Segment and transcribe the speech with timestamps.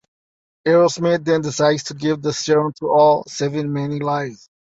[0.67, 4.49] Arrowsmith then decides to give the serum to all, saving many lives.